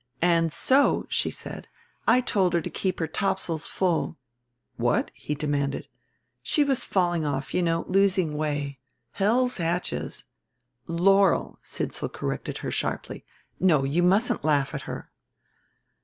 "And 0.23 0.51
so," 0.51 1.05
she 1.09 1.29
said, 1.29 1.67
"I 2.07 2.21
told 2.21 2.53
her 2.55 2.61
to 2.61 2.71
keep 2.71 2.97
her 2.99 3.05
topsails 3.05 3.67
full." 3.67 4.17
"What?" 4.75 5.11
he 5.13 5.35
demanded. 5.35 5.87
"She 6.41 6.63
was 6.63 6.85
falling 6.85 7.23
off, 7.23 7.53
you 7.53 7.61
know 7.61 7.85
losing 7.87 8.35
way. 8.35 8.79
Hell's 9.11 9.57
hatches" 9.57 10.25
"Laurel," 10.87 11.59
Sidsall 11.61 12.09
corrected 12.11 12.57
her 12.65 12.71
sharply. 12.71 13.23
"No, 13.59 13.83
you 13.83 14.01
mustn't 14.01 14.43
laugh 14.43 14.73
at 14.73 14.89
her." 14.89 15.11